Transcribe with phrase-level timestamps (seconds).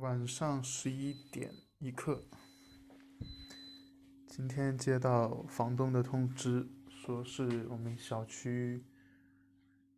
[0.00, 2.24] 晚上十一点一刻，
[4.26, 8.82] 今天接到房东的通知，说是我们小区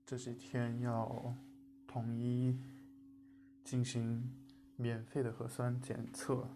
[0.05, 1.37] 这几天要
[1.87, 2.59] 统一
[3.63, 4.29] 进行
[4.75, 6.49] 免费的核酸检测，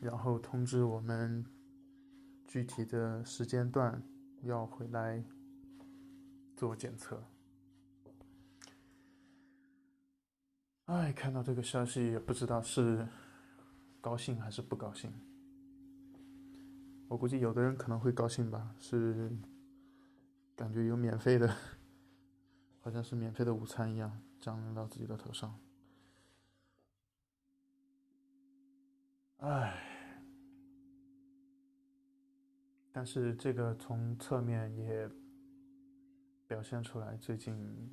[0.00, 1.44] 然后通知我们
[2.46, 4.02] 具体的时间段
[4.40, 5.22] 要回来
[6.56, 7.22] 做检测。
[10.86, 13.06] 哎，看到这个消息也不知道是
[14.00, 15.12] 高兴还是不高兴。
[17.08, 19.30] 我估计有的人可能会高兴吧，是
[20.54, 21.52] 感觉有免费的，
[22.80, 25.58] 好像是免费的午餐一样降临到自己的头上。
[29.38, 29.76] 哎，
[32.92, 35.10] 但是这个从侧面也
[36.46, 37.90] 表现出来，最近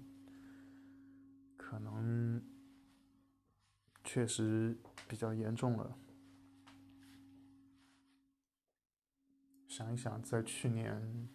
[1.58, 2.53] 可能。
[4.04, 5.98] 确实比较严重了。
[9.68, 11.28] 想一想，在去年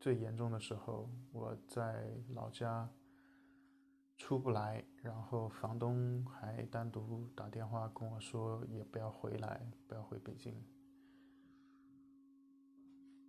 [0.00, 2.88] 最严重的时候，我在老家
[4.16, 10.54] 出不来，然后房东还单独打电话跟我说，也不要回来，不要回北京。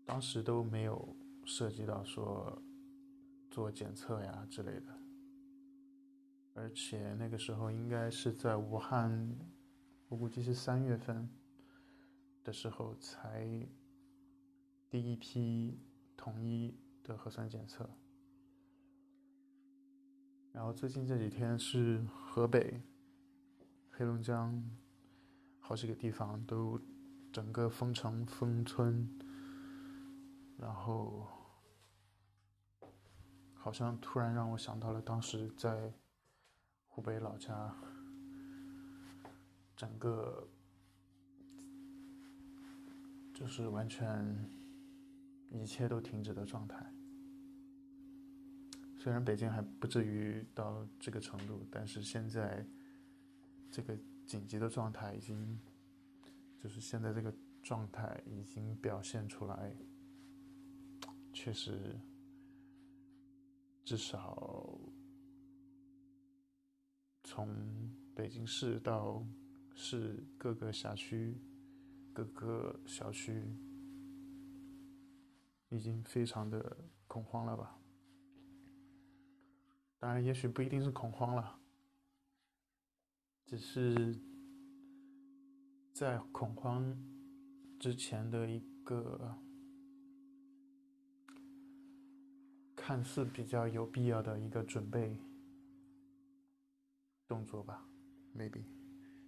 [0.05, 1.15] 当时都没有
[1.45, 2.61] 涉及到说
[3.51, 5.08] 做检测呀之类的。
[6.59, 9.33] 而且那个时候应该是在武汉，
[10.09, 11.29] 我估计是三月份
[12.43, 13.65] 的时候才
[14.89, 15.79] 第一批
[16.17, 17.89] 统一的核酸检测。
[20.51, 22.81] 然后最近这几天是河北、
[23.89, 24.61] 黑龙江
[25.59, 26.77] 好几个地方都
[27.31, 29.09] 整个封城封村，
[30.57, 31.25] 然后
[33.53, 35.93] 好像突然让我想到了当时在。
[36.99, 37.73] 湖北老家，
[39.73, 40.45] 整个
[43.33, 44.21] 就是完全
[45.49, 46.93] 一切都停止的状态。
[48.97, 52.67] 虽然北京还不至于到这个程度，但是现在
[53.71, 55.57] 这个紧急的状态已经，
[56.61, 59.73] 就是现在这个状态已经表现出来，
[61.31, 61.97] 确实
[63.85, 64.77] 至少。
[67.31, 67.47] 从
[68.15, 69.23] 北京市到
[69.75, 71.37] 市各个辖区、
[72.11, 73.45] 各个小区，
[75.69, 76.75] 已经非常的
[77.05, 77.77] 恐慌了吧？
[79.99, 81.59] 当然，也许不一定是恐慌了，
[83.45, 84.19] 只是
[85.93, 86.97] 在恐慌
[87.79, 89.37] 之前的一个
[92.75, 95.15] 看似比较有必要的一个准备。
[97.29, 97.87] 动作吧
[98.35, 98.63] ，maybe，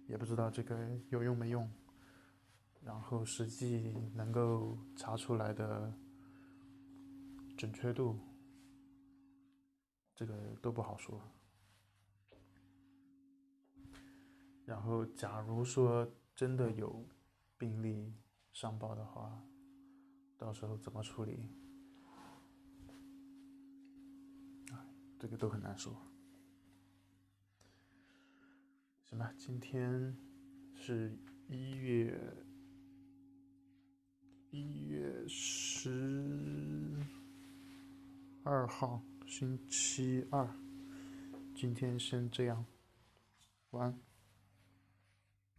[0.08, 0.76] 也不知道这个
[1.08, 1.70] 有用没用，
[2.82, 5.94] 然后实际能够查出来的
[7.56, 8.18] 准确度，
[10.16, 11.22] 这个都不好说。
[14.64, 17.08] 然后，假如说真的有
[17.56, 18.12] 病例
[18.52, 19.40] 上报的话，
[20.36, 21.48] 到时候怎么处理？
[25.20, 25.94] 这个都很难说。
[29.12, 30.16] 行吧，今天
[30.74, 31.14] 是
[31.46, 32.18] 一月
[34.50, 36.96] 一月十
[38.42, 40.48] 二号，星期二。
[41.54, 42.64] 今天先这样，
[43.72, 44.11] 晚安。